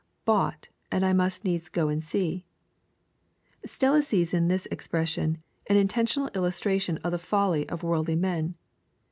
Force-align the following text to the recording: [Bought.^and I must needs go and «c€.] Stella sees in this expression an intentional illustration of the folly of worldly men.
[Bought.^and 0.25 1.03
I 1.05 1.13
must 1.13 1.45
needs 1.45 1.69
go 1.69 1.87
and 1.87 2.01
«c€.] 2.01 2.43
Stella 3.67 4.01
sees 4.01 4.33
in 4.33 4.47
this 4.47 4.65
expression 4.71 5.37
an 5.67 5.77
intentional 5.77 6.29
illustration 6.29 6.97
of 7.03 7.11
the 7.11 7.19
folly 7.19 7.69
of 7.69 7.83
worldly 7.83 8.15
men. 8.15 8.55